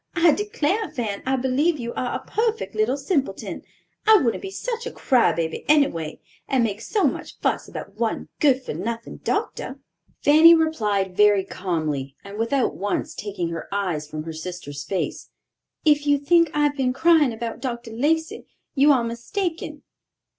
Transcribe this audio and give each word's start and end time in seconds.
I 0.15 0.31
declare, 0.31 0.89
Fan, 0.89 1.21
I 1.27 1.35
believe 1.35 1.77
you 1.77 1.93
are 1.93 2.15
a 2.15 2.25
perfect 2.25 2.73
little 2.73 2.97
simpleton. 2.97 3.61
I 4.07 4.17
wouldn't 4.17 4.41
be 4.41 4.49
such 4.49 4.87
a 4.87 4.91
cry 4.91 5.31
baby, 5.31 5.63
anyway; 5.69 6.19
and 6.47 6.63
make 6.63 6.81
so 6.81 7.03
much 7.03 7.37
fuss 7.37 7.67
about 7.67 7.99
one 7.99 8.27
good 8.39 8.63
for 8.63 8.73
nothing 8.73 9.17
doctor." 9.17 9.79
Fanny 10.23 10.55
replied 10.55 11.15
very 11.15 11.43
calmly, 11.43 12.15
and 12.23 12.39
without 12.39 12.73
once 12.75 13.13
taking 13.13 13.49
her 13.49 13.67
eyes 13.71 14.09
from 14.09 14.23
her 14.23 14.33
sister's 14.33 14.83
face, 14.83 15.29
"If 15.85 16.07
you 16.07 16.17
think 16.17 16.49
I 16.51 16.63
have 16.63 16.75
been 16.75 16.93
crying 16.93 17.31
about 17.31 17.61
Dr. 17.61 17.91
Lacey, 17.91 18.47
you 18.73 18.91
are 18.91 19.03
mistaken." 19.03 19.83